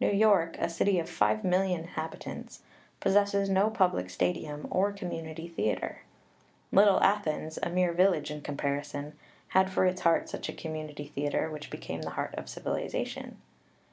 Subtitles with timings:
[0.00, 2.60] New York, a city of five million inhabitants,
[2.98, 6.00] possesses no public stadium or community theatre.
[6.72, 9.16] Little Athens, a mere village in comparison,
[9.50, 13.36] had for its heart such a community theatre, which became the heart of civilization.